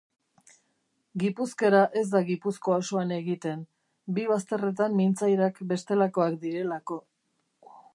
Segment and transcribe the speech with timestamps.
[1.23, 3.63] Gipuzkera ez da Gipuzkoa osoan egiten,
[4.17, 7.05] bi bazterretan mintzairak bestelakoak direlako.